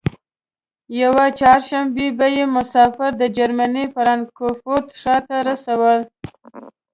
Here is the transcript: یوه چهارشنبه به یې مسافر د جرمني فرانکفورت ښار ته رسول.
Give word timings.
یوه 1.01 1.25
چهارشنبه 1.39 2.05
به 2.17 2.27
یې 2.35 2.43
مسافر 2.57 3.11
د 3.17 3.23
جرمني 3.37 3.85
فرانکفورت 3.93 4.87
ښار 4.99 5.21
ته 5.29 5.37
رسول. 5.49 5.99